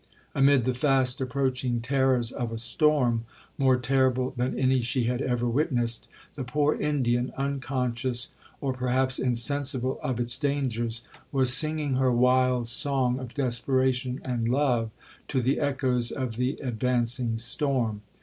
[0.33, 3.23] Amid the fast approaching terrors of a storm,
[3.59, 9.99] more terrible than any she had ever witnessed, the poor Indian, unconscious, or perhaps insensible
[10.01, 14.89] of its dangers, was singing her wild song of desperation and love
[15.27, 18.01] to the echoes of the advancing storm.